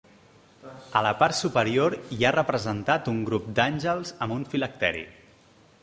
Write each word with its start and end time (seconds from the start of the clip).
A 1.01 1.03
la 1.07 1.11
part 1.19 1.37
superior 1.39 1.97
hi 2.15 2.19
ha 2.29 2.33
representat 2.37 3.13
un 3.13 3.23
grup 3.29 3.53
d'àngels 3.61 4.15
amb 4.27 4.39
un 4.39 4.49
Filacteri. 4.55 5.07